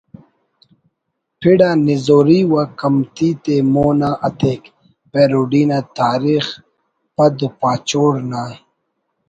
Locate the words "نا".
5.69-5.79, 8.31-8.43